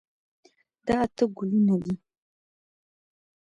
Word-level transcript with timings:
دا 0.85 0.95
اته 1.05 1.23
ګلونه 1.37 1.75
دي. 1.83 1.95